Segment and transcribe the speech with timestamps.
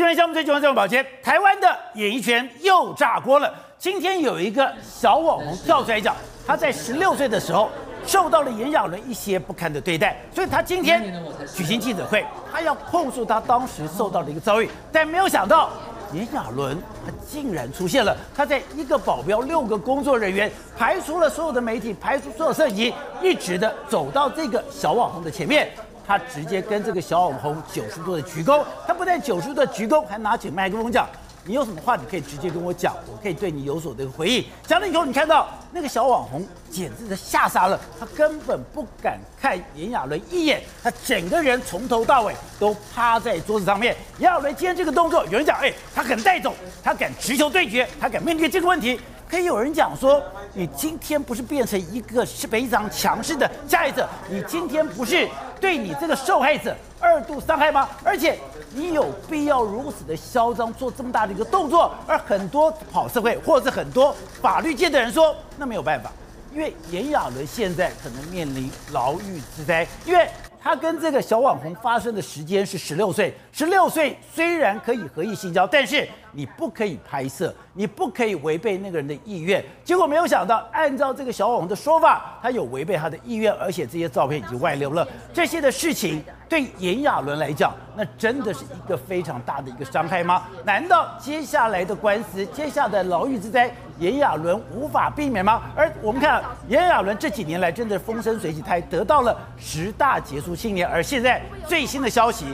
[0.00, 3.52] 今天项目最重要，这宝杰，台湾的演艺圈又炸锅了。
[3.78, 7.68] 今天有一个小网红跳出来讲，他在十六岁的时候
[8.06, 11.22] 受到了炎亚纶一些不堪的对待，所以他今天
[11.54, 14.70] 举行记者会，他要控诉他当时受到的一个遭遇。
[14.90, 15.68] 但没有想到，
[16.14, 16.74] 炎亚纶
[17.04, 22.90] 他竟然出现了，他在一个保镖、六个工作人员，排除了所有的媒体，排除所有摄影，
[23.20, 25.70] 一直的走到这个小网红的前面。
[26.10, 31.08] 他直接跟这个小网红九十度的鞠躬，他不但九十度的鞠躬，还拿起麦克风讲
[31.46, 43.94] ：“你有什么话，你可以直接跟我讲，我可以对你有所的回应。”讲了以后，你看到那个小网红简直的吓傻了，他根本不敢看炎亚纶一眼，他整个人从头到尾都趴在桌子上面。
[44.18, 46.52] 炎亚纶今天这个动作，有人讲：“哎，他敢带走，
[46.82, 49.00] 他敢直球对决，他敢面对这个问题。”
[49.30, 50.20] 可以有人讲说
[50.52, 55.28] ：“你今天不是变成一个是非常强势的加害者，你今天不是？”
[55.60, 57.88] 对你这个受害者二度伤害吗？
[58.02, 58.36] 而且
[58.74, 61.94] 你有必要如此的嚣张，做这么大的一个动作？
[62.08, 66.10] 而很多跑社会或者是很多法律界的人说，那没有办法，
[66.52, 70.28] 因为炎亚纶现在可能面临牢狱之灾，因为。
[70.62, 79.64] 他跟这个小网红发生的时间是十六岁，十六岁虽然可以合意性交，但是你不可以拍摄，你不可以违背那个人的意愿。
[79.82, 85.06] 结果没有想到，按照这个小网红的说法，他有违背他的意愿，而且这些照片已经外流了。
[85.32, 90.44] 这些的事情对炎亚纶来讲，那真的是一个非常大的一个伤害吗？
[90.64, 95.60] 难道接下来的官司，接下来的牢狱之灾，炎亚纶无法避免吗？
[95.76, 100.56] 而我们看炎亚纶这几年来真的风生水起，他还得到了十大杰出。
[100.56, 102.46] 青年，而现在最新的消息，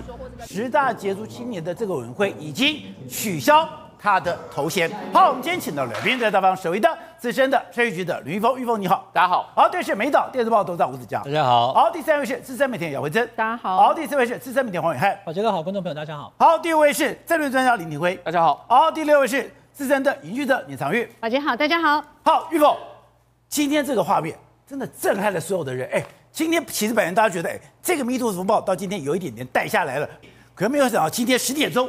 [0.46, 4.90] 十大杰出青年的这个委员会已经取消他的头衔。
[5.12, 9.48] 好，我们今天请到了来宾在大方首位的资深的税务局的吕玉峰，玉峰你好，大家好。
[9.54, 11.72] 好，对，是美岛电视报董事长吴子嘉，大家好。
[11.72, 13.76] 好，第三位是资深媒体姚慧珍，大家好。
[13.76, 16.32] 好，第四位是资深媒体黄伟汉，好，这个好，观众朋友大家好。
[16.38, 18.64] 好，第五位是战略专家林廷辉，大家好。
[18.68, 22.02] 好，第六位是资深的影剧者李长玉，宝杰好，大家好。
[22.22, 22.74] 好，玉凤，
[23.46, 24.34] 今天这个画面
[24.66, 26.02] 真的震撼了所有的人，哎。
[26.32, 30.08] 今天其实本来大家觉得，哎，这个 MeToo 风暴到今天有一点点带下来了，
[30.54, 31.86] 可是没有想到今天十点钟，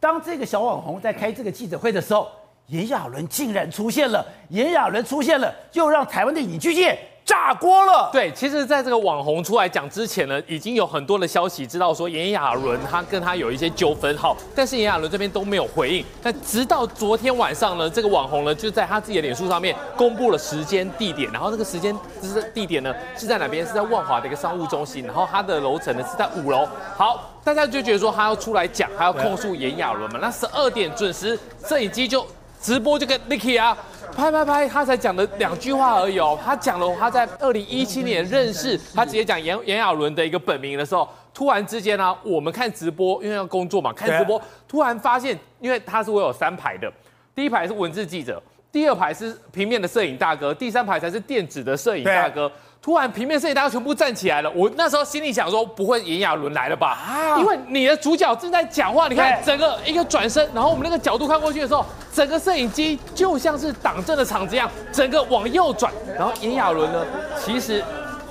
[0.00, 2.30] 当这个小网红在开这个记者会的时候，
[2.68, 6.98] 炎亚纶竟然出现了，炎亚纶出现了，又让台湾的影剧界。
[7.28, 8.08] 炸锅了！
[8.10, 16.02] 对，其实，在这个网红出来讲之前呢，已经有很多的消息知道说炎亚纶他跟他有一些纠纷，好，但是炎亚纶这边都没有回应。
[16.22, 23.66] 但直到昨天晚上呢，这个网红呢就在他自己的脸书上面公布了时间地点，然后这个时间就是地点呢是在哪边？
[23.66, 26.66] 是在万华的一个商务中心，然后他的楼层呢是在五楼。
[26.96, 30.18] 好，大家就觉得说他要出来讲，他要控诉炎亚纶嘛？
[30.22, 32.26] 那十二点准时，摄影机就
[32.60, 33.76] 直播就跟 Nicky 啊。
[34.16, 36.36] 拍拍拍，他才讲了两句话而已哦。
[36.42, 46.90] 他讲了他在二零一七年认识他，直接讲炎炎亚纶的一个本名的时候，突然之间呢、啊，我们看直播，因为要工作嘛，看直播，突然发现，因为他是会有三排的，
[47.34, 48.42] 第一排是文字记者，
[48.72, 52.50] 第二排是平面的摄影大哥，第三排才是电子的摄影大哥。
[52.80, 54.50] 突然，平面摄影大家全部站起来了。
[54.54, 56.96] 我那时候心里想说，不会炎亚纶来了吧？
[57.06, 57.36] 啊！
[57.38, 65.92] 因为你的主角正在讲话，你看整个一个转身，然后我们那个角度看过去的时候，整个摄影机就像是挡阵的场子一样，整个往右转。
[66.16, 67.04] 然后炎亚纶呢，
[67.36, 67.84] 其实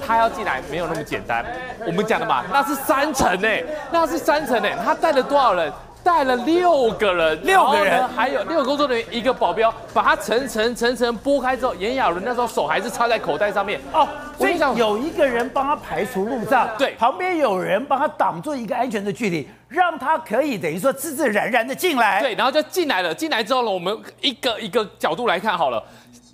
[0.06, 1.46] 他要进来没有那么简单。
[1.86, 5.72] 我们讲的嘛，那是三层哎，那是三层哎，他带了多少人？
[6.08, 14.08] 带了六个人，六个人，还有六个工作人员，一个保镖，把他层层层层拨开之后，炎亚纶那时候手还是插在口袋上面哦。
[14.38, 22.22] 所以有一个人帮他排除路障，对，旁边有人帮他挡住一个安全的距离，让他可以等于说自自然然的进来。
[22.22, 23.14] 对，然后就进来了。
[23.14, 25.84] 进来之后呢，我们一个一个角度来看好了，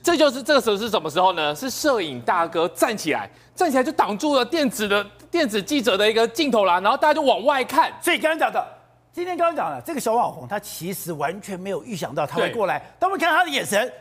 [0.04, 1.56] 这就是这个时候是什么时候呢？
[1.56, 7.92] 是摄影大哥站起来，站起来就挡住了电子的电子记者的一个镜头啦，然后大家就往外看。
[8.00, 8.64] 所以刚刚讲的。
[9.14, 12.82] 今天刚刚讲了，这个小网红他其实完全没有预想到他会过来。
[12.98, 13.94] 当我们看他的眼神，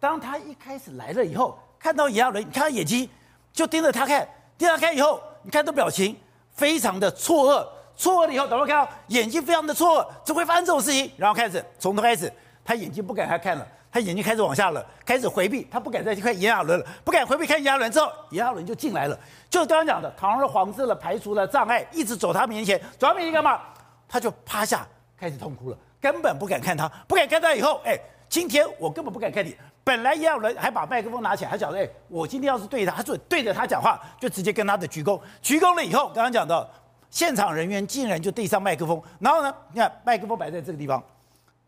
[0.00, 3.08] 当他一开始来了以后，看到炎亚纶，你看他眼睛
[3.52, 6.16] 就盯着他看，盯着他看以后，你看他表情
[6.50, 7.64] 非常的错愕，
[7.96, 11.08] 错愕了以后，等会看到眼睛非常的错愕，怎么会发生这种事情？
[11.16, 12.32] 然后开始从头开始，
[12.64, 19.16] 他眼睛不敢再看了，他眼睛开始往下了，开始回避，他不敢再去看炎亚纶了，不敢回避看炎亚纶之后，炎亚纶就进来了，
[19.48, 23.60] 就是刚刚讲的堂而皇之的排除了障碍，一直走他面前，走他面前干嘛？
[24.08, 29.54] 他就趴下开始痛哭了，根本不敢看他，不敢看他以后，哎，今天我根本不敢看你。
[29.84, 36.68] 本来也有人还把麦克风拿起来，他讲说，哎，我今天要是对他，他说对着他讲话，就直接跟他的鞠躬，鞠躬了以后，刚刚讲到，
[37.10, 41.02] 现场人员竟然就递上麦克风，然后呢，你看麦克风摆在这个地方，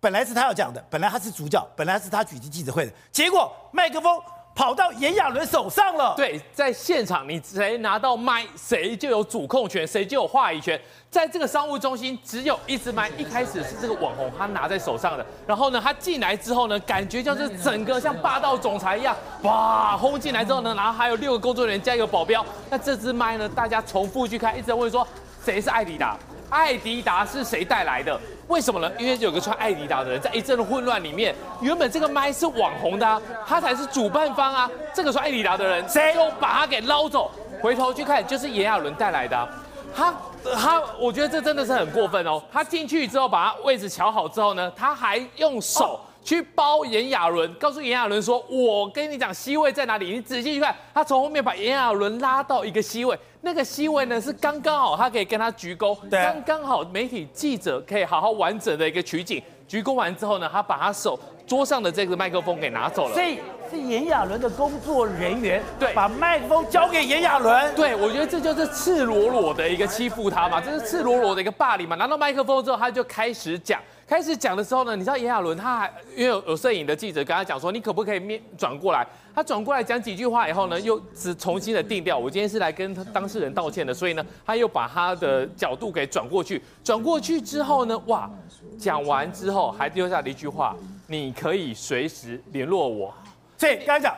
[0.01, 4.21] 本来是他要讲的，本来他是主角，本来是他举行记者会的，结果麦克风
[4.61, 6.13] 跑到炎亚纶手上了。
[6.15, 10.79] 对，在现场你谁拿到麦，谁就有主控权，谁就有话语权。
[11.09, 22.45] 在这个商务中心，只有一支麦，一开始是这个网红他拿在手上的，然后呢，他进来之后呢，感觉就是整个像霸道总裁一样，哇，轰进来之后呢，然后还有六个工作人员加一个保镖。
[22.69, 25.09] 那这支麦呢，大家重复去看，一直在问说
[25.43, 26.19] 谁是艾迪达？
[26.51, 28.21] 艾迪达是谁带来的？
[28.49, 28.91] 为什么呢？
[28.99, 34.69] 因为有个穿艾迪达的人，在一阵的混乱里面，原本这个麦是网红的啊，他才是主办方啊。
[34.93, 37.31] 这个穿艾迪达的人，谁又把他给捞走？
[37.63, 39.49] 回头去看，就是炎亚纶带来的啊。
[39.95, 40.15] 他
[40.57, 42.43] 他，我觉得这真的是很过分哦。
[42.53, 50.13] 他进去之后，把他位置瞧好之后呢，他还用手去包炎亚纶，告诉炎亚纶说：“我跟你讲，C 位在哪里？
[50.13, 59.43] 你仔细去看。”他从后面把炎亚纶拉到一个 C 位，那个 C 位呢是刚刚好，他可以跟他鞠躬，刚刚好媒体记者可以好好完整的一个取景。
[59.67, 63.15] 鞠躬完之后呢，他把他手桌上的这个麦克风给拿走了。
[63.15, 63.39] 所以
[63.71, 67.73] 是炎亚纶的工作人员，对，把麦克风交给炎亚纶。
[67.77, 71.95] 对，我觉得这就是赤裸裸的一个欺负他嘛，这是赤裸裸的一个霸凌嘛。
[71.95, 79.07] 拿到麦克风之后，他就开始讲，开始讲的时候呢，你知道炎亚纶他还因为有有摄影的记者跟他讲说，你可不可以面转过来？
[79.33, 82.19] 他转过来讲几句话以后呢，又只重新的定调。
[82.19, 86.61] 我今天是来跟当事人道歉的，所以呢，他又把他的角度给转过去。
[86.83, 88.29] 转过去之后呢，哇，
[88.77, 90.75] 讲完之后还丢下了一句话，
[91.07, 93.15] 你可以随时联络我。
[93.57, 94.13] 所以刚才讲。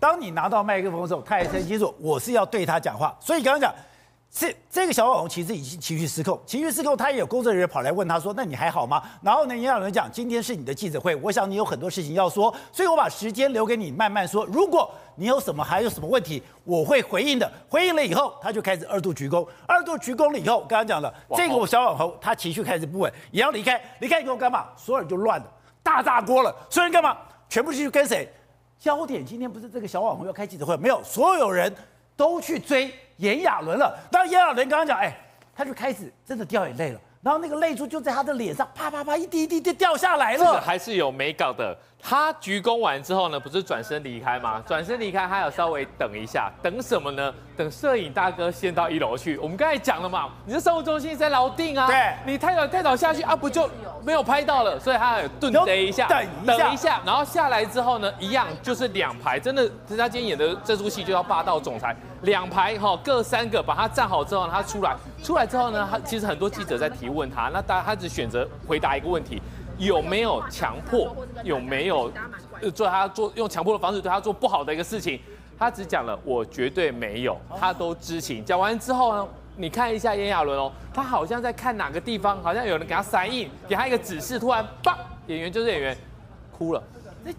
[0.00, 3.74] 当你拿到麦克风的时候，他也很清楚我是要对他讲话，所以刚刚讲，
[4.30, 14.44] 这这个小网红其实已经情绪失控，情绪失控，他也有工作人员跑来问他说：“那你还好吗？”然后呢，也有人讲：“今天是你的记者会，我想你有很多事情要说，所以我把时间留给你慢慢说。
[14.46, 17.50] 如果你有什么还有什么问题，我会回应的。
[17.68, 24.68] 回应了以后，他就开始二度鞠躬，二度鞠躬了以后，刚刚讲了这个小网红他情绪开始不稳，也要离开，离开以后干嘛？
[24.76, 25.46] 所有人就乱了，
[25.82, 27.16] 大炸锅了，所有人干嘛？
[27.48, 28.28] 全部去跟谁？
[28.78, 31.74] 焦点今天不是这个小网红要开记者会，没有，所有人
[32.18, 33.96] 都去追炎亚纶了。
[34.10, 35.16] 当炎亚纶刚刚讲，哎，
[35.54, 37.00] 他就开始真的掉眼泪了。
[37.22, 40.38] 然后那个泪珠就在他的脸上啪啪啪一滴一滴就掉下来了。
[40.38, 41.76] 这个还是有美感的。
[42.00, 44.62] 他鞠躬完之后呢，不是转身离开吗？
[44.66, 47.34] 转身离开，他有稍微等一下，等什么呢？
[47.56, 49.36] 等摄影大哥先到一楼去。
[49.38, 53.68] 我们刚才讲了嘛，你这商务中心在楼顶啊，对，你太早太早下去啊，不就
[54.04, 54.78] 没有拍到了？
[54.78, 61.94] 所以他有顿等一下，等一下，等一下，然后下来之后呢，一样就是两排，真的，他今天演的这出戏就叫霸道总裁。
[62.22, 69.42] 两排哈，各三个，把他站好之后，他出来，出来之后呢，他其实很多记者在提问他，那大家他只选择回答一个问题：
[69.78, 71.16] 有没有强迫？
[71.42, 72.12] 有没有
[72.74, 75.20] 做他做用强迫的方式对他做不好的一个事情？
[75.58, 78.44] 他只讲了我绝对没有，他都知情。
[78.44, 84.96] 讲完之后呢，你看一下炎亚纶哦，他好像在看哪个地方，好像有人给他塞印，给他一个指示，突然，棒，
[85.26, 85.96] 演员就是演员，
[86.56, 86.82] 哭了。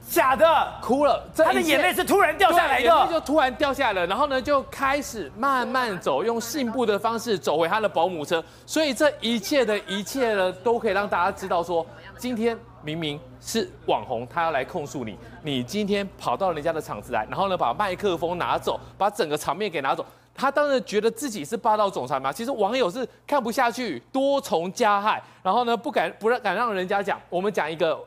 [0.10, 11.86] 假的，哭了，他的眼泪是突然掉下来的，眼泪就突然掉下来了，然后呢，就开始慢慢走，用信步的方式走回他的保姆车，所以这一切的一切呢，都可以让大家知道说，
[12.18, 28.00] 今天明明是网红，他要来控诉你，你今天跑到人家的场子来，然后呢，把麦克风拿走，把整个场面给拿走，他当然觉得自己是霸道总裁嘛，其实网友是看不下去，多重加害，然后呢，不敢不让敢让人家讲，我们讲一个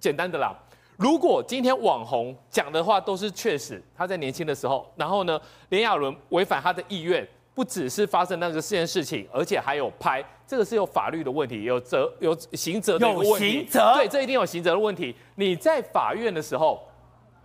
[0.00, 0.54] 简单的啦。
[0.98, 13.28] 如果今天网红讲的话都是确实，他在年轻的时候，然后呢，炎亚纶违反他的意愿，不只是发生那个这件事情，而且还有拍，这个是有法律的问题，有责有刑责的问题。
[13.28, 13.94] 有刑责？
[13.94, 15.14] 对，这一定有刑责的问题。
[15.36, 16.82] 你在法院的时候，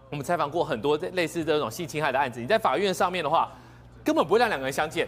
[0.09, 3.51] 我们采访过很多类似这种性侵害的案子，你在法院上面的话，
[4.03, 5.07] 根本不会让两个人相见。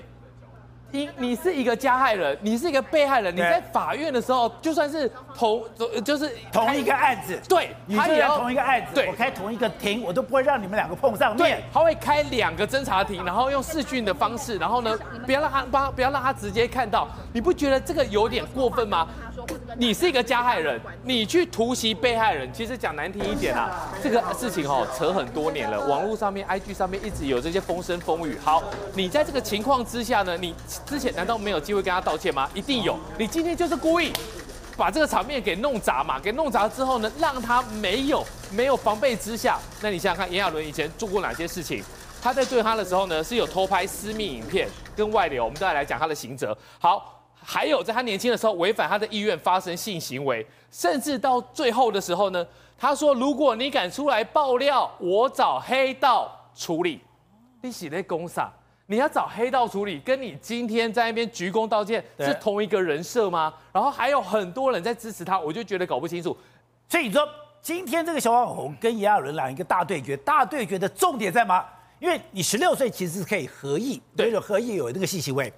[0.96, 5.62] 你你是一个加害人，你是一个被害人，你在法院的时候，就算是同
[6.04, 11.38] 就是同一个案子，对，你也要同一个案子，对，我开同一个庭，我都不会让你们两个碰上面。
[11.38, 19.08] 对，他会开两个侦查庭，然后用视讯的方式，然后呢，不要让他帮，不要让他直接看到，你不觉得这个有点过分吗？
[19.78, 28.38] 你是一个加害人，你去突袭被害人，其实讲难听一点啊，这个事情哦扯很多年了，网络上面、IG 上面一直有这些风声风雨。
[28.42, 28.64] 好，
[28.94, 30.56] 你在这个情况之下呢，你
[30.86, 32.50] 之前难道没有机会跟他道歉吗？
[32.54, 34.14] 一定有，你今天就是故意
[34.78, 41.84] 把这个场面给弄砸嘛，给弄砸之后呢，让他没有没有防备之下，那你想想看，炎亚纶以前做过哪些事情？
[42.22, 46.58] 他在对他的时候呢，是有偷拍私密影片跟外流，我们再来讲他的刑责。
[46.80, 47.12] 好。
[47.48, 57.00] 还有在他年轻的时候违反他的意愿发生性行为，甚至到最后的时候呢，他说：“如果你敢出来爆料，我找黑道处理。”
[57.62, 58.52] 你是在公啥？
[58.88, 63.54] 你要找黑道处理，跟你今天在那边鞠躬道歉是同一个人设吗？
[63.72, 66.36] 然后还有很多人在支持他，我就觉得搞不清楚。
[66.90, 67.28] 所以你说
[67.62, 71.66] 今天这个小网红跟炎亚纶来一个大对决，大对决的重点在吗？
[72.00, 75.52] 因为你十六岁其实是可以合意，对，合意有那个性行为。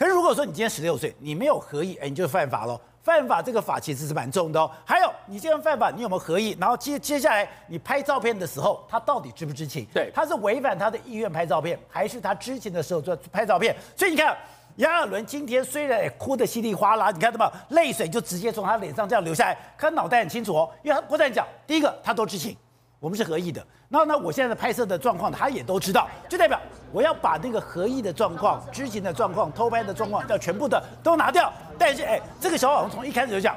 [0.00, 2.80] 可是如果说你今天十六岁，你没有合意，哎，你就犯法喽。
[3.02, 4.70] 犯法这个法其实是蛮重的哦。
[4.82, 6.56] 还有，你既然犯法，你有没有合意？
[6.58, 9.86] 然后接接下来你拍照片的时候，他到底知不知情？
[9.92, 13.76] 对，他是违反他的意愿拍照片，还是他知情的时候做拍照片？
[13.94, 14.34] 所以你看，
[14.76, 17.76] 杨亚伦今天虽然也哭得稀里哗啦，你看到没有？
[17.76, 22.56] 泪水就直接从他脸上这样流下来，可他脑袋很清楚哦，因为他不断讲，第一个他都知情。
[23.00, 26.58] 我们是合意的，那那我现在的拍摄的状况，他也都知道，就代表
[26.92, 31.52] 我要把那个合意的状况、知情的状况、偷拍的状况，要全部的都拿掉。
[31.78, 33.54] 但是，哎，这个小网红从一开始就讲，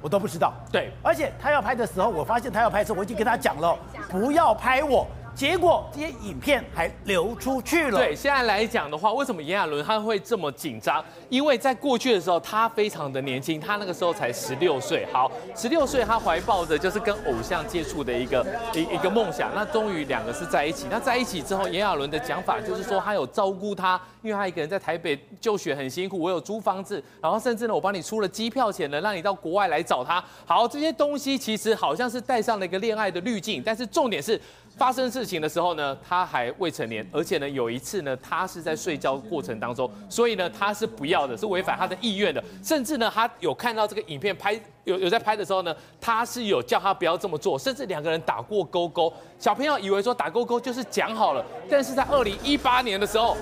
[0.00, 0.52] 我都不知道。
[0.70, 3.76] 对，而且他要拍的时候，我发现他要拍的时候，我已经跟他讲了，
[4.08, 5.06] 不要拍我。
[5.38, 7.98] 结果这些影片还流出去了。
[8.00, 11.02] 对，现在来讲的话，为什么炎亚纶他会这么紧张？
[11.28, 15.06] 因为在过去的时候，他非常的年轻，他那个时候才十六岁。
[15.12, 19.54] 好，十六岁，他怀抱着就是跟偶像接触的一个一一个梦想。
[19.54, 20.88] 那终于两个是在一起。
[20.90, 30.20] 那在一起之后，炎亚纶的讲法就是说，他有照顾他，因为他一个人在台北就学很辛苦，我有租房子，然后甚至呢，我帮你出了机票钱了，让你到国外来找他。
[30.44, 34.40] 好，这些东西其实好像是带上了一个恋爱的滤镜，但是重点是。
[34.78, 49.12] 发生事情的时候呢，他还未成年，而且呢，有一次呢，他是在睡觉过程当中，所以呢，他是不要的，是违反他的意愿的，甚至呢，他有看到这个影片拍有有在拍的时候呢，他是有叫他不要这么做，甚至两个人打过勾勾。
[49.36, 53.36] 小朋友以为说打勾勾就是讲好了，但是在二零一八年的时候，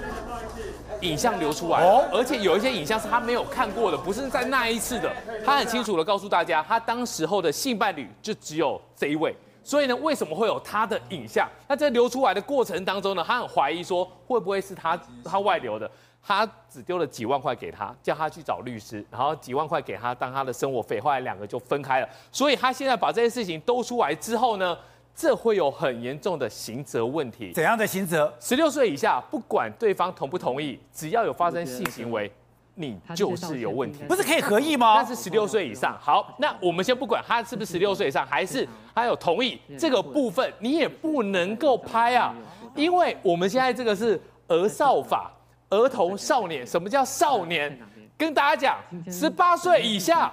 [1.02, 5.12] 影像流出来了，而且有一些影像是他没有看过的，不是在那一次的，
[5.44, 9.36] 他很清楚的告诉大家，他当时候的性伴侣就只有这一位。
[9.66, 11.48] 所以呢，为什么会有他的影像？
[11.66, 15.90] 那在流出来的过程当中呢，他很怀疑说会不会是他他外流的？
[16.22, 22.08] 他只丢了几万块给他，叫他去找律师，然后几万块给他当他的生活费，后来两个就分开了。
[22.30, 24.78] 所以他现在把这些事情都出来之后呢，
[25.12, 27.50] 这会有很严重的刑责问题。
[27.52, 28.32] 怎样的刑责？
[28.38, 32.30] 十六岁以下，不管对方同不同意，只要有发生性行为。
[32.78, 35.00] 你就是有问题，不是可以合意吗？
[35.00, 35.98] 那是十六岁以上。
[35.98, 42.34] 好，那我们先不管他是不是十六岁以上，还是他有同意这个部分，你也不能够拍啊，
[42.74, 45.32] 因为我们现在这个是儿少法，
[45.70, 46.66] 儿童少年。
[46.66, 47.76] 什么叫少年？
[48.18, 48.78] 跟大家讲，
[49.12, 50.32] 十八岁以下，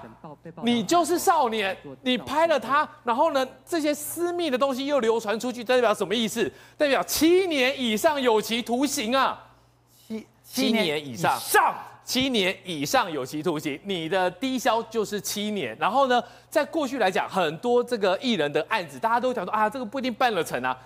[0.64, 1.76] 你就是少年。
[2.02, 6.50] 你拍了他，然后呢，这些私密的东西又流传出去，代表什么意思？
[6.78, 9.48] 代表七年以上有期徒刑啊！
[10.08, 11.38] 七七年以上。
[12.06, 15.76] 七年以上有期徒刑，你的低消就是七年。
[15.80, 20.78] 然后呢，在过去来讲，很多这个艺人的案子，大家都讲说啊，这个不一定办了成啊。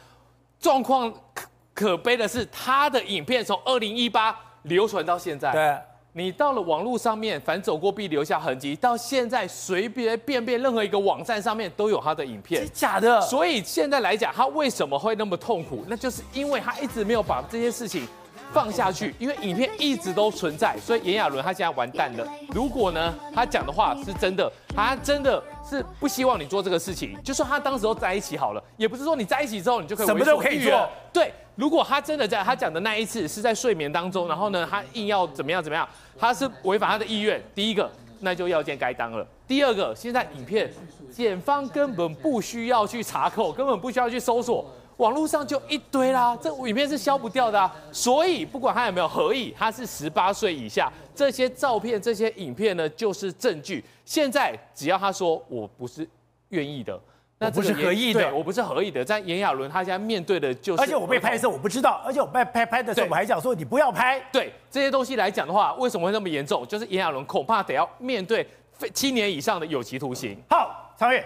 [0.59, 5.51] 状况可可悲的是，他的影片从二零一八流传到现在。
[5.51, 5.77] 对，
[6.13, 8.75] 你到了网络上面，凡走过必留下痕迹。
[8.75, 13.21] 到现在随便便便任何一个网站上面都有他的影片，是假的。
[13.21, 15.85] 所以现在来讲，他为什么会那么痛苦？
[15.87, 18.07] 那就是因为他一直没有把这些事情。
[18.53, 22.27] 放下去，因为影片一直都存在，所以炎亚纶他现在完蛋了。
[22.49, 30.89] 如果呢，他讲的话是真的，他真的是不希望你做这个事情，就算他当时候在一起好了，也不是说你在一起之后你就可以什么都可以做。
[31.13, 35.87] 对，如果他真的在他讲的那一次是在睡眠当中，然后呢，他硬要怎么样怎么样，
[36.17, 37.41] 他是违反他的意愿。
[37.53, 37.89] 第一个，
[38.21, 39.25] 那就要见该当了。
[39.47, 40.69] 第二个，现在影片
[41.11, 44.65] 检方根本不需要去查扣，根本不需要去搜索。
[44.97, 53.83] 网络上就一堆啦，这影片是消不掉的啊，所以不管他有没有合意，他是十八岁以下，这些照片、这些影片呢，就是证据。
[54.03, 56.07] 现在只要他说我不是
[56.49, 56.99] 愿意的，
[57.37, 59.05] 那不是合意的，我不是合意的。
[59.05, 64.19] 在炎亚纶他现在面对的就是，而且我被拍的时候我不知道，而且我被拍拍的时候我还讲说你不要拍。
[64.31, 66.65] 对这些东西来讲的话，为什么会那么严重？
[66.67, 68.47] 就是炎亚纶恐怕得要面对
[68.93, 70.35] 七年以上的有期徒刑。
[70.49, 71.23] 好，长月。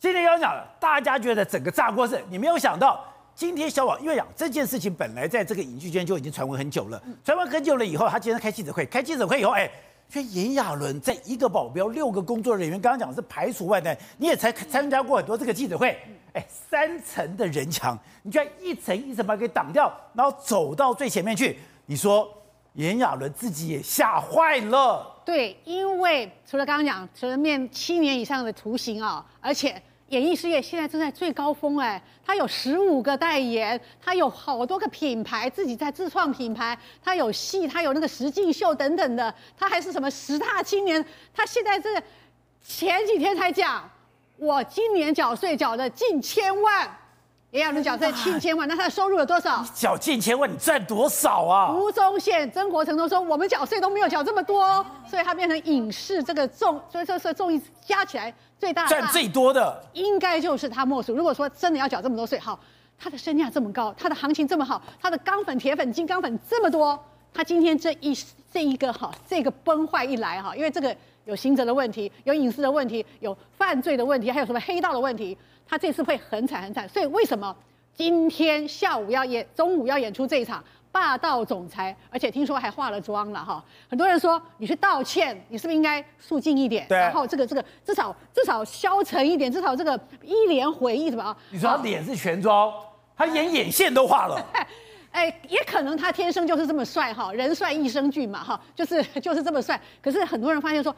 [0.00, 9.68] 今天要讲了，大家觉得整个炸锅是，你没有想到，今天小宝因为讲这件事情本来在这个影剧圈就已经传闻很久了，传闻很久了以后，他今天开记者会，开记者会以后，哎，
[10.08, 15.98] 说炎亚纶在一个保镖、六个工作人员，刚刚讲的是排除万难，你也才参加过很多这个记者会，
[16.32, 22.32] 哎，三层的人墙，你居然一层一层把它给挡掉，然后走到最前面去，你说
[22.74, 25.20] 炎亚纶自己也吓坏了。
[25.24, 29.74] 对，因为除了刚刚讲，除了面七年以上的徒刑啊，而且。
[30.08, 42.02] 演艺事业现在正在最高峰，哎，他有十五个代言，他有好多个品牌，自己在自创品牌，他有戏，他有那个实境秀等等的，他还是什么十大青年，他现在是
[42.62, 43.88] 前几天才讲，
[44.38, 46.97] 我今年缴税缴的近千万，
[47.50, 49.64] 炎亚纶缴税近千万，那他的收入有多少？
[49.74, 51.72] 缴近千万，你赚多少啊？
[51.72, 61.14] 吴宗宪、曾国城都说，我们缴税都没有缴这么多，所以他变成影视这个重，所以说是综艺加起来最大赚最多的，应该就是他莫属。
[61.14, 62.60] 如果说真的要缴这么多税，好，
[62.98, 67.02] 他的身价这么高，他的行情这么好，他的钢粉、铁粉、金刚粉这么多，
[67.32, 68.14] 他今天这一
[68.52, 70.94] 这一个哈，这个崩坏一来哈，因为这个
[71.28, 75.36] 有刑责的问题，有隐私的问题，有犯罪的问题，还有什么黑道的问题。
[75.68, 77.54] 他这次会很惨很惨，所以为什么
[77.94, 83.62] 今天下午要演，中午要演出这一场霸道总裁，而且听说还化了妆了哈。
[83.90, 86.86] 很多人说你去道歉，你是不是应该肃静一点？
[86.88, 86.96] 对。
[86.96, 91.36] 然后这个这个至少至少消沉一点，至少这个一脸回忆什么啊？
[91.50, 92.72] 你说他脸是全妆，
[93.14, 94.42] 他连眼线都化了。
[95.12, 99.78] 哎，也可能他天生就是这么帅哈，人帅一生俊嘛哈，就是就是这么帅。
[100.00, 100.96] 可是很多人发现说。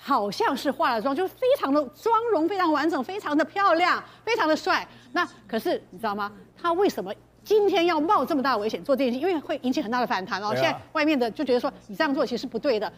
[0.00, 4.86] 好像是化了妆，就是非常的妆容非常完整，非常的漂亮，非常的帅。
[5.12, 6.32] 那可是你知道吗？
[6.56, 7.12] 他为什么
[7.42, 9.18] 今天要冒这么大的危险做这件事？
[9.18, 10.54] 因为会引起很大的反弹哦。
[10.54, 12.90] 现在外面的就觉得说你这样做其实是不对的，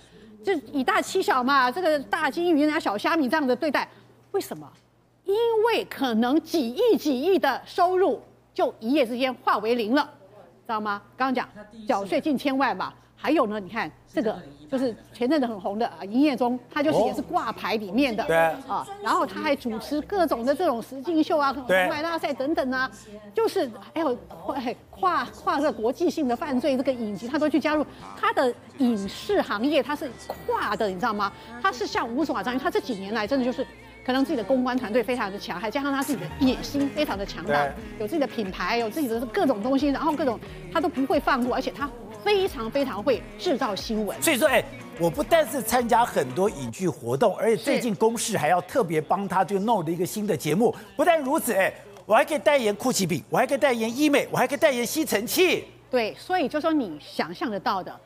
[0.44, 1.70] 就以大欺小嘛。
[1.70, 3.88] 这个大金鱼啊、小虾米这样的对待，
[4.32, 4.70] 为什么？
[5.24, 5.34] 因
[5.66, 8.20] 为可能几亿几亿的收入
[8.52, 10.02] 就一夜之间化为零了，
[10.66, 11.00] 知道吗？
[11.16, 11.48] 刚刚讲
[11.86, 12.92] 缴税近千万嘛。
[13.22, 14.34] 还有呢，你看这个
[14.70, 18.34] 就是前阵子很红的啊，营业中他就是也是挂牌里面的，对
[18.66, 22.90] 啊，然后他还主持各种的这种实境秀啊、红白大赛等等啊，
[23.34, 24.16] 就是还有
[24.90, 27.84] 跨跨这个国际性的犯罪这个影集，他都去加入。
[28.18, 30.10] 他的影视行业他是
[30.46, 31.30] 跨的，你知道吗？
[31.62, 33.66] 他是像吴所长，他这几年来真的就是
[34.06, 40.40] 可能自己的公关团队非常的强，还加上他自己的野心非常的强大，有自己的品牌，有自己的各种东西，然后各种
[40.72, 41.86] 他都不会放过，而且他。
[42.24, 44.62] 非常非常会制造新闻，所以说，哎，
[44.98, 50.74] 我不但是参加很多影剧活动，而且最近公视还要特别帮他就弄了一个新的节目。
[50.96, 51.72] 不但如此，哎，
[52.04, 55.64] 我还可以代言酷奇饼，我还可以代言医美，我还可以代言吸尘器。
[55.90, 58.00] 对，所以就说你想象得到的，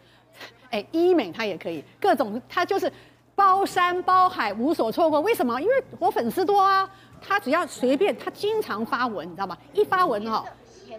[0.71, 2.91] 哎，医美它也可以，各种它就是
[3.35, 5.21] 包山包海，无所错过。
[5.21, 5.61] 为什么？
[5.61, 6.89] 因为我粉丝多啊，
[7.21, 9.59] 他只要随便，他经常发文，你知道吗？
[9.73, 10.45] 一发文哈。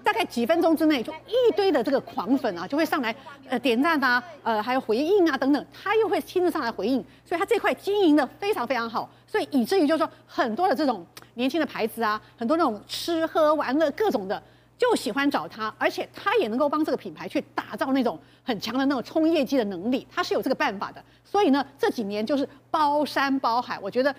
[0.06, 3.14] 大概几分钟之内，就一堆的这个狂粉啊，就会上来
[3.50, 14.42] 呃点赞啊，呃还有回应啊等等，他又会亲自上来回应，所以他这块经营的非常非常好，所以以至于就是说很多的这种年轻的牌子啊，很多那种吃喝玩乐各种的
[14.78, 24.16] 就喜欢找他，而且他也能够帮这个品牌去打造那种很强的那种冲业绩的能力，他是有这个办法的，所以呢这几年就是包山包海，我觉得。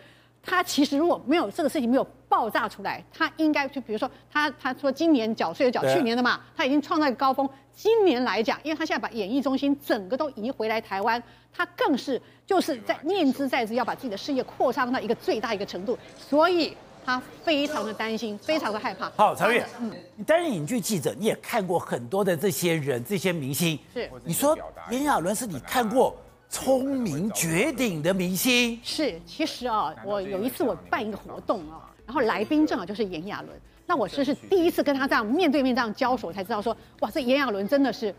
[0.46, 7.48] 他其实如果没有这个事情没有爆炸出来，他应该就比如说他他说今年缴税缴去年的嘛，他已经创造一个高峰。
[7.74, 19.10] 今年来讲，因为他现在把演艺中心整个都移回来台湾，他更是就是在念之在之要把自己的事业扩张到一个最大一个程度，所以他非常的担心，非常的害怕。
[19.16, 24.56] 好，曹越，嗯，你担任影剧记者，你也看过很多的这些人，这些明星，是你说
[24.90, 26.16] 炎亚纶是你看过？
[26.56, 33.50] 聪明绝顶的明星是，其实啊，我有一次我办一个活动啊，然后来宾正好就是炎亚纶，
[33.84, 38.12] 那我是是第一次跟他这样面对面这样交手，才知道说，哇，这炎亚纶真的是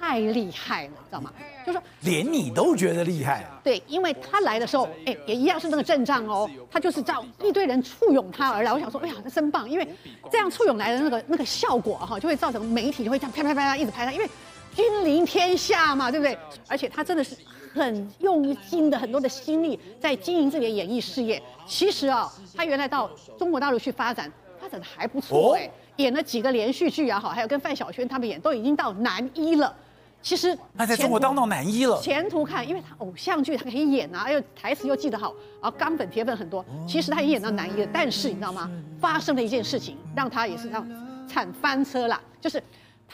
[0.00, 1.30] 太厉害了，知道吗？
[1.66, 3.44] 就说连你都觉得厉害。
[3.62, 9.86] 对，因为他来的时候，哎，也一样是那个阵仗哦，他就是这样一堆人簇拥他而来，我想说，哎呀，他真棒，因为
[10.32, 14.26] 这样簇拥来的那个那个效果哈，就会造成媒体就会这样拍拍拍他，一直拍他，因为
[14.74, 16.36] 君临天下嘛，对不对？
[16.66, 17.36] 而且他真的是。
[17.74, 21.42] 很用心的，很多的心力在经营自己的演艺事业。
[21.66, 29.74] 其实啊，他原来到中国大陆去发展，发展的还不错哎，演了几个连续剧也好，还有跟范晓萱他们演，都已经到男一了。
[30.22, 36.64] 其实他在中国当到男一了，前途看，因为他偶像剧他可以演啊，又台词又记得好，然后钢粉铁粉很多。
[36.88, 38.70] 其实他已经演到男一了，但是你知道吗？
[39.00, 40.88] 发生了一件事情，让他也是这样
[41.28, 42.62] 惨翻车了，就是。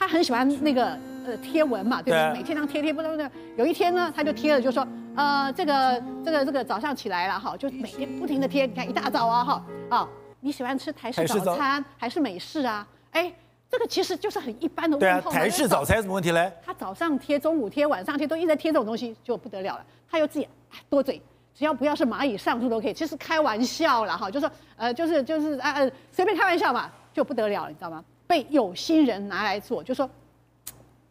[0.00, 2.32] 他很喜欢那个呃贴文嘛，对不对？
[2.32, 3.22] 每天这样贴贴不不不，
[3.56, 10.08] 有一天呢，他就贴了，就说呃这个这个这个早上起来了哈，就每天不停的贴，你看一大早啊哈啊，
[10.40, 12.88] 你喜欢吃台式早餐还是美式啊？
[13.10, 13.30] 哎，
[13.68, 16.50] 这个其实就是很一般的问啊，台式早餐有什么问题嘞？
[16.64, 19.84] 他早上贴，中午贴，晚上贴，都一直在贴这种东西，就不得了了。
[20.10, 20.48] 他又自己
[20.88, 21.20] 多嘴，
[21.54, 28.02] 只要不要是蚂蚁上树都可以，其实开玩笑了哈，就说呃就是就是啊呃随便开玩笑嘛，就不得了了，你知道吗？
[28.30, 30.08] 被有心人拿来做，就说，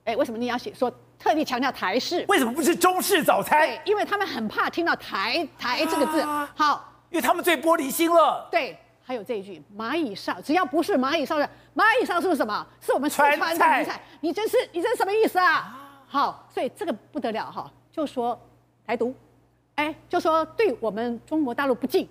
[0.06, 2.24] 哎，为什么你要写说特地强调台式？
[2.30, 3.60] 为什么不是中式早餐？
[3.60, 6.22] 对，因为他们很怕听到台台这个字。
[6.22, 8.48] 啊、好，因为他们最玻璃心了。
[8.50, 12.66] 对，还有这一句蚂蚁上，只要不是蚂蚁上的，蚂蚁上是什么？
[12.80, 13.84] 是我们四川的名菜。
[13.84, 15.78] 菜你这是你这是什么意思啊？
[16.08, 18.40] 好，所以这个不得了哈，就说
[18.88, 19.14] 台独，
[19.76, 22.08] 哎，就说对我们中国大陆不敬。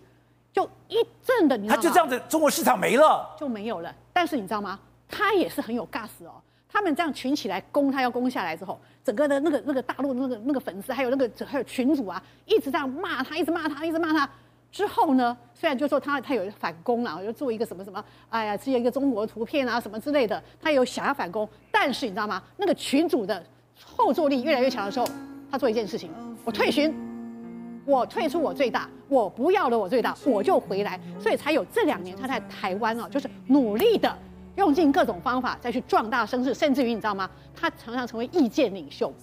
[0.52, 1.82] 就一阵的，你知道吗？
[1.82, 3.94] 他就这样子，中国市场没了，就没有了。
[4.12, 4.78] 但是你知道吗？
[5.08, 6.40] 他也是很有 gas 哦。
[6.70, 14.28] 他们这样群起来攻他，要攻下来之后，整个的那个那个大陆那个那个粉丝，还有那个还有群主啊，一直这样骂他，一直骂他，一直骂他。
[14.70, 22.42] 之后呢，虽然就说他他有反攻了，就做一个什么什么，哎呀，只有一个中国图片啊什么之类的，他有想要反攻，但是你知道吗？
[22.58, 23.42] 那个群主的
[23.82, 25.08] 后坐力越来越强的时候，
[25.50, 26.10] 他做一件事情，
[26.44, 26.94] 我退群，
[27.86, 34.14] 我退出我最大，我不要了我最大，我就回来，所以才有这两年他在台湾啊，就是努力的
[34.58, 37.30] 用尽各种方法再去壮大声势，甚至于你知道吗？
[37.54, 39.14] 他常常成为意见领袖。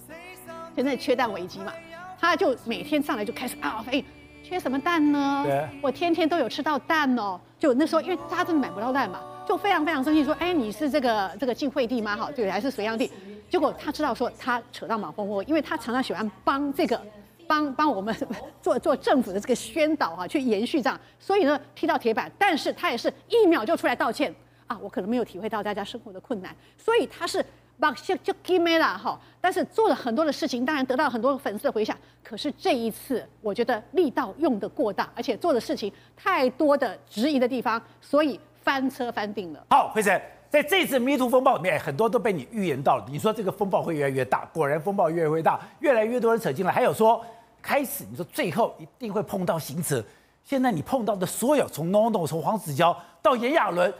[0.73, 1.73] 现在缺蛋危机嘛，
[2.19, 4.03] 他就每天上来就开始啊，哎。
[4.47, 5.43] 缺什么蛋呢？
[5.81, 7.41] 我天天都有吃到蛋哦。
[7.57, 12.15] 就那时候，因为他真的买不到蛋嘛，就非常非常生气，说：“哎，你是这个这个晋惠帝吗？
[12.15, 13.11] 哈，对，还是隋炀帝？”
[13.49, 17.01] 结果他知道说他扯到马蜂窝，因为他常常喜欢帮这个
[17.47, 18.15] 帮帮我们
[18.61, 22.31] 做做政府的这个宣导哈，去延续这样，所以呢踢到铁板。
[22.37, 24.31] 但是他也是一秒就出来道歉
[24.67, 27.45] 啊，我可能没有体会到大家生活的困难，所以他是。
[27.77, 31.93] 把就就给没了哈，但是做了很多的事情，当然得到很多粉丝的回响。
[32.23, 39.61] 可是这一次，我觉得力道用得过大，而且做的事情太多的质疑的地方，所以翻车翻定了。
[39.69, 43.05] 好，惠珊，在这次迷途风暴里面，很多都被你预言到了。
[43.09, 46.71] 你说这个风暴会越来越大，果然风暴越来越大，越来越多人扯进来。
[46.71, 47.21] 还有说，
[47.61, 50.01] 开始你说最后一定会碰到行者，
[50.45, 53.93] 现在你碰到的所有，从 NONO，从黄子佼到炎亚纶。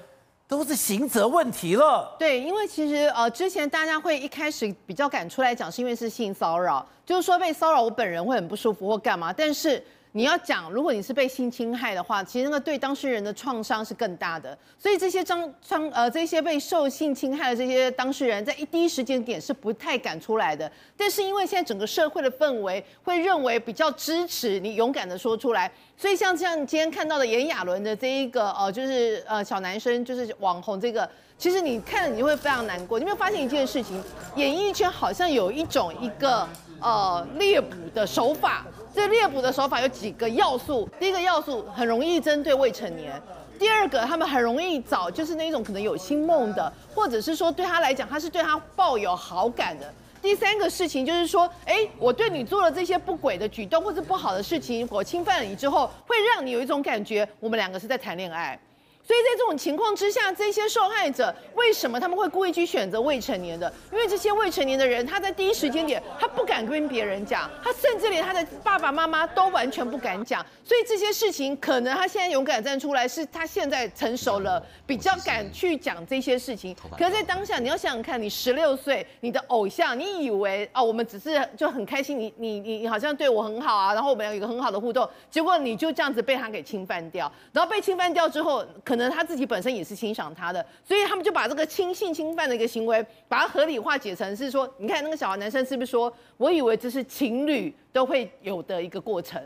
[0.47, 2.15] 都是刑责问题了。
[2.19, 9.84] 对，因为其实呃，之前大家会一开始比较敢出来讲，是因为是性骚扰，就是说被骚扰，我本人会很不舒服或干嘛，但是。
[10.15, 14.58] 你要讲，如果你是被性侵害的话，其实那个对当事人的创伤是更大的。
[14.80, 20.71] 所以这些张张呃这些被受性侵害的这些当事人，在一第一时间点是不太敢出来的。
[20.95, 32.97] 但是因为现在整个社会的氛围会认为比较支持你勇敢的说出来，所以像像今天看到的炎亚纶的这一个呃就是呃小男生就是网红这个，其实你看了你会非常难过。
[32.97, 34.01] 你没有发现一件事情？
[34.38, 36.47] 演艺圈好像有一种一个
[36.80, 38.65] 呃猎捕的手法。
[38.95, 43.21] 这猎捕的手法有几个要素，第一个要素很容易针对未成年，
[43.60, 49.93] 第二个他们很容易找就是那种可能有心梦的，或者是说对他来讲他是对他抱有好感的。
[50.21, 58.58] 第三个事情就是说，哎，我对你做了这些不轨的举动或者不好的事情，我侵犯了你之后，会让你有一种感觉，我们两个是在谈恋爱。
[59.06, 63.72] 所以在这种情况之下，这些受害者为什么他们会故意去选择未成年的？
[63.91, 70.44] 因为这些未成年的人，他在第一时间点，他不敢跟别人讲，他甚至连他的爸爸妈妈都完全不敢讲。
[70.63, 76.76] 所以这些事情，可能他现在勇敢站出来，是他现在成熟了，比较敢去讲这些事情。
[76.98, 88.94] 可是，在当下，你要想想看，你十六岁，你的偶像，你以为啊，我们只是就很开心，你你你你好像对我很好啊，然后我们有一个很好的互动，结果你就这样子被他给侵犯掉，然后被侵犯掉之后，可。
[88.95, 99.43] 可能他自己本身也是欣赏他的，所以他们就把这个轻性侵犯的一个行为，把它合理化解成是说，你看那个小孩男生是不是说，我以为这是情侣都会有的一个过程。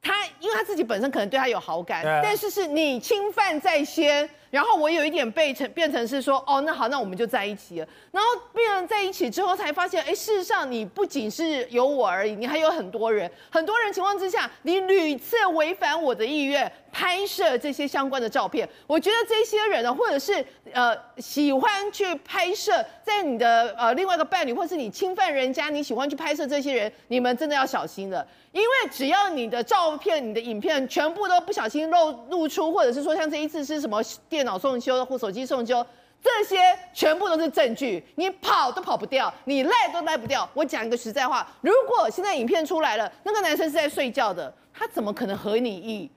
[0.00, 7.88] 他因为他自己本身可能对他有好感，但是是你侵犯在先，然后我有一点被成变成是说，哦，那好，那我们就在一起了。
[8.12, 18.66] 然后变成在一起之后才发现，哎，事实上你不仅是有我而已，你还有很多人，很多人情况之下，你屡次违反我的意愿拍摄这些相关的照片。
[18.86, 22.72] 我觉得这些人呢，或者是呃喜欢去拍摄
[23.04, 28.26] 在你的呃另外一个伴侣，或是你侵犯人家，你喜欢去拍摄这些人，你们真的要小心了。
[28.50, 35.84] 因为只要你的照片、你的影片全部都不小心露露出，或者是说像这一次是什么电脑送修或手机送修，
[36.22, 36.56] 这些
[36.94, 40.48] 全部都是证据，你跑都跑不掉，你赖都赖不掉。
[40.54, 46.10] 我讲一个实在话，如果现在影片出来了，那个男生是在睡觉的，他怎么可能合你意？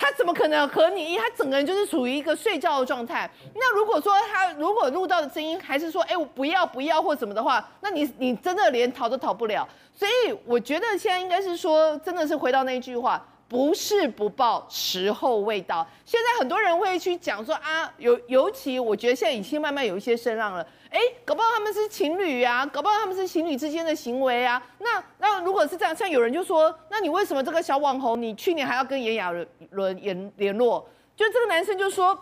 [0.00, 1.18] 他怎么可能和你意？
[1.18, 3.30] 他整个人就是处于一个睡觉的状态。
[3.54, 9.68] 那如果说他如果录到的声音还是说，哎，我不要不要或什么的话，那你你真的连逃都逃不了。
[9.94, 13.22] 所以我觉得现在应该是说，真的是回到那句话。
[13.50, 15.84] 不是不报，时候未到。
[16.04, 20.64] 现在很多人会去讲说啊，尤尤其我觉得现在已经慢慢有一些声浪了。
[20.88, 24.62] 哎，搞不好他们是情侣啊，搞不好他们是情侣之间的行为啊。
[24.78, 30.86] 那那如果是这样，像有人就说，那你为什么这个小网红，你去年还要跟炎亚纶联联络？
[31.16, 32.16] 就这个男生就说，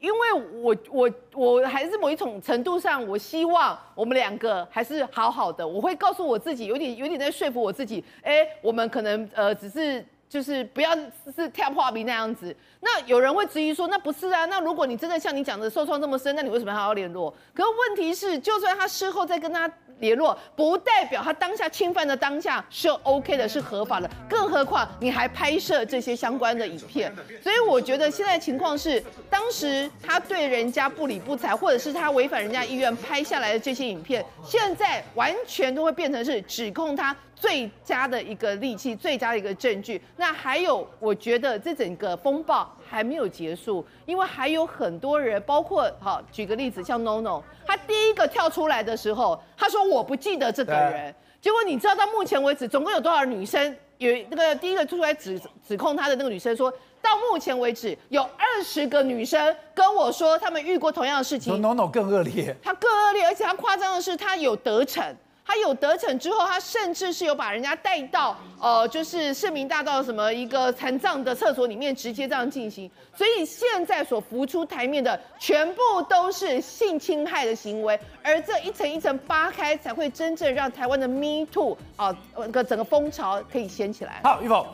[0.00, 5.66] 因为我我我还是某一种程度上，我希望我们两个还是好好的。
[5.66, 8.04] 我会告诉我自己，有点有点在说服我自己。
[8.22, 10.04] 哎，我们可能呃只是。
[10.28, 10.94] 就是不要
[11.34, 12.54] 是跳破冰那样子。
[12.80, 14.44] 那有人会质疑说，那不是啊？
[14.46, 17.34] 那如果你真的像你讲的受创这么深，那你为什么还要联络？
[17.54, 24.08] 可问题是，就算他事后再跟他联络，不代表他当下侵犯的当下是 OK 的，是合法的。
[24.28, 27.12] 更何况你还拍摄这些相关的影片，
[27.42, 37.16] 所以我觉得现在情况是，当时他对人家不理不睬，或者是他违反人家意愿拍下来的这些影片，现在完全都会变成是指控他。
[37.40, 40.00] 最佳的一个利器，最佳的一个证据。
[40.16, 51.14] 那还有，我觉得这整个风暴还没有结束，因为还有很多人，包括好，举个例子，像 NONO，他第一个跳出来的时候，他说我不记得这个人。
[51.40, 53.76] 结果你知道到目前为止，总共有多少女生？
[53.98, 56.70] 有那个第一个出来指指控他的那个女生说，
[57.02, 61.60] 到目前为止有二十个女生跟我说，他们遇过同样的事情。
[61.60, 65.04] NONO 更恶劣，他更恶劣，而且他夸张的是，他有得逞。
[65.48, 72.88] 他有得逞之后，他甚至是有把人家带到呃，就是市民大道什么一个残障的厕所里面，直接这样进行。
[73.16, 84.20] 所以现在所浮出台面的，全部都是性侵害的行为，而这一层一层扒开，才会真正让台湾的 Me Too 啊，那个整个风潮可以掀起来。
[84.24, 84.66] 好，玉凤，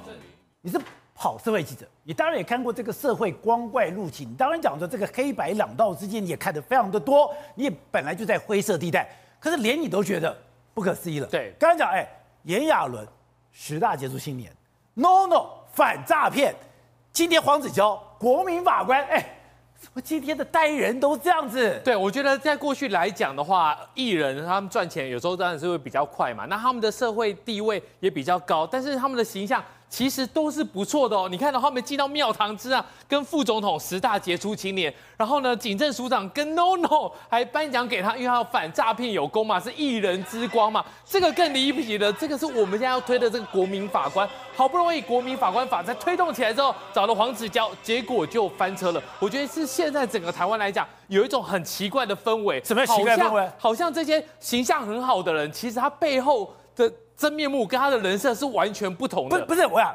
[0.61, 0.81] 你是
[1.15, 9.09] 跑社会记者，你当然也看过这个社会光怪陆离，你当然讲说这个黑白两道之间，你也看得非常的多，你也本来就在灰色地带，
[9.39, 10.37] 可是连你都觉得。
[10.75, 11.27] 不可思议了。
[11.29, 12.07] 对，刚才讲，哎，
[12.43, 13.07] 炎亚纶
[13.53, 14.53] 十大杰出青年
[14.97, 16.55] ，NONO 反诈骗，
[17.13, 19.25] 今天黄子佼国民法官，哎，
[19.81, 21.81] 怎么今天的代言人都这样子？
[21.85, 29.65] 对，我觉得在过去来讲的话，艺人他们赚钱有时候当然是会比较快嘛，那他们的社会地位也比较高，但是他们的形象。
[29.89, 49.01] 其实都是不错的哦，你看到他们进到庙堂之上，跟副总统十大杰出青年，然后呢，警政署长跟 NONO 还颁奖给他，因为他反诈骗有功嘛，是一人之光嘛，这个更离谱的，这个是我们现在要推的这个国民法官，好不容易国民法官法在推动起来之后，找了黄子佼，结果就翻车了。
[49.21, 53.49] 我觉得是现在整个台湾来讲，有一种很奇怪的氛围，什么奇怪氛围？
[53.57, 56.93] 好像这些形象很好的人，其实他背后的。
[57.17, 59.39] 真面目跟他的人设是完全不同的。
[59.41, 59.95] 不，不是我想，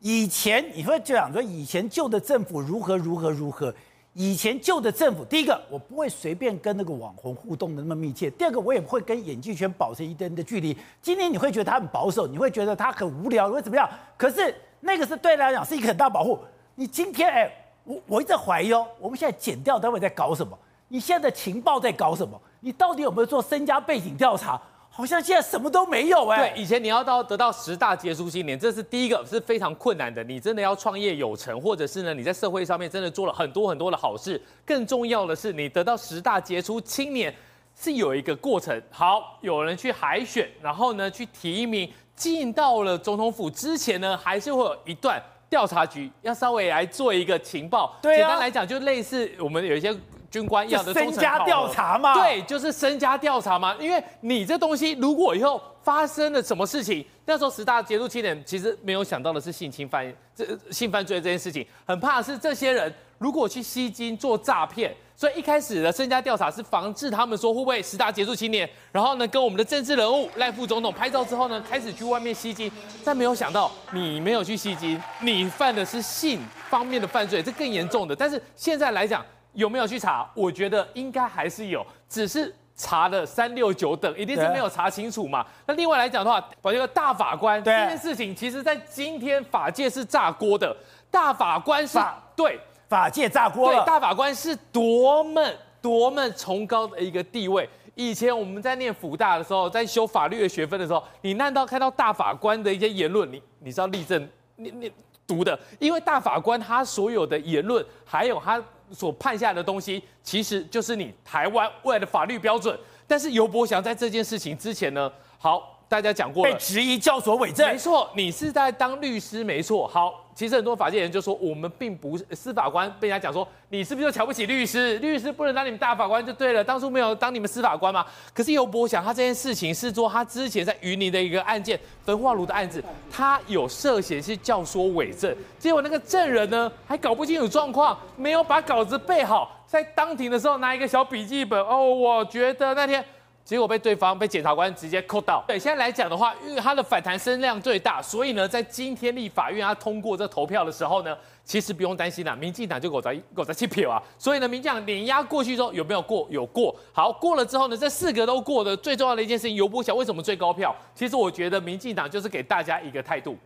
[0.00, 3.74] 以前你会这样说，以前旧的政府如何如何如何。
[4.18, 10.74] 以前旧的政府，第一个我不会随便跟那个网红互动的那么密切，第二个我也不会跟演艺圈保持一定的距离。
[11.02, 13.86] 今天你会觉得他很保守，你会觉得他很无聊，你会怎么样？
[14.16, 16.38] 可是那个是对他来讲是一个很大保护。
[16.76, 17.52] 你今天哎，
[17.84, 20.58] 我我一直怀疑哦，我们现在剪掉单位在搞什么？
[20.88, 22.40] 你现在的情报在搞什么？
[22.60, 24.58] 你到底有没有做身家背景调查？
[24.96, 26.48] 好像现在什么都没有哎。
[26.48, 30.24] 对，以前你要到得到十大杰出青年，这是第一个是非常困难的。
[30.24, 34.40] 你真的要创业有成，或者是呢你在社会上面真的做了很多很多的好事。
[34.64, 37.34] 更重要的是，你得到十大杰出青年
[37.78, 38.80] 是有一个过程。
[38.90, 47.94] 好，有人去海选，然后呢去提名，进到了总统府之前呢，还是会有一段调查局要稍微来做一个情报。
[48.00, 49.94] 对啊，简单来讲，就类似我们有一些。
[50.30, 52.14] 军官要的身家调查嘛？
[52.14, 53.74] 对，就是身家调查嘛。
[53.78, 72.70] 因为你这东西，如果以后发生了什么事情，那时候十大杰出青年其实没有想到的是性侵犯，这性犯罪这件事情，很怕是这些人如果去吸金做诈骗，所以一开始的身家调查是防治他们说会不会十大杰出青年，然后呢跟我们的政治人物赖副总统拍照之后呢，开始去外面吸金，
[73.04, 78.14] 但没有想到你没有去吸金，你犯的是性方面的犯罪，这更严重的。
[78.14, 79.24] 但是现在来讲。
[79.56, 80.30] 有没有去查？
[80.34, 85.44] 我觉得应该还是有，只是查了三六九等，一定是没有查清楚嘛。
[85.66, 90.76] 那另外来讲的话，把这个大法官这件事情，其实在今天法界是炸锅的。
[91.10, 91.98] 大法官是
[92.36, 93.78] 对法界炸锅了。
[93.78, 95.42] 对，大法官是多么
[95.80, 97.66] 多么崇高的一个地位。
[97.94, 104.92] 以前我们在念辅大的时候，在修法律的学分的时候，你难道看到大法官的一些言论，你你知道立正你你
[105.26, 105.58] 读的？
[105.78, 108.62] 因为大法官他所有的言论，还有他。
[108.92, 112.78] 所判下来的东西，其实就是你台湾未来的法律标准。
[113.06, 120.22] 但是尤伯祥在这件事情之前呢，好，大家讲过了，被质疑教唆伪证，没错，你是在当律师，没错，好。
[120.34, 124.98] 其实很多法界人就说，我们并不是司法官，被人家讲说你是不是就瞧不起律师？
[124.98, 126.62] 律师不能当你们大法官就对了。
[126.62, 128.04] 当初没有当你们司法官吗？
[128.34, 143.02] 可是尤伯想他这件事情是说他之前在云林的一个案件，焚化炉的案子，他有涉嫌是教唆伪证，结果那个证人呢还搞不清楚状况，没有把稿子背好，在当庭的时候拿一个小笔记本，哦，我觉得那天。
[143.46, 145.44] 结果被对方被检察官直接扣到。
[145.46, 154.02] 对，现在来讲的话，因为他的反弹声量最大，所以呢，在今天立法院他通过这投票的时候呢，其实不用担心啦，民进党就狗在狗在弃票啊。
[154.18, 156.26] 所以呢，民进党碾压过去之后有没有过？
[156.28, 156.74] 有过。
[156.92, 160.74] 好，过了之后呢，这四个都过的最重要的一件事情，游伯祥为什么最高票？
[160.92, 163.38] 其实我觉得民进党就是给大家一个态度，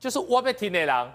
[0.00, 1.08] 就是我被听内狼。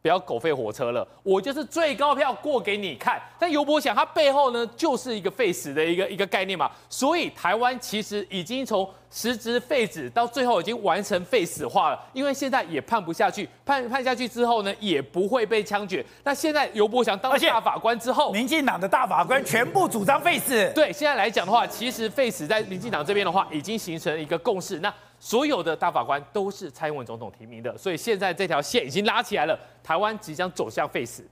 [0.00, 3.20] 不要狗吠火车了，我就是最高票过给你看。
[3.38, 6.70] 但尤伯祥他背后呢，就是一个废死的一个一个概念嘛。
[6.88, 12.00] 所以台湾其实已经从实质废止到最后已经完成废死化了。
[12.12, 16.04] 因为现在也判不下去，判判下去之后呢，也不会被枪决。
[16.22, 20.70] 那现在尤伯祥当大法官之后，民进党的大法官全部主张废死。
[20.74, 24.78] 对，现在来讲的话，其实废死在民进党这边的话，已经形成一个共识。
[24.78, 31.26] 那所有的大法官都是蔡英文总统提名的，所以现在这条线已经拉起来了，台湾即将走向废死。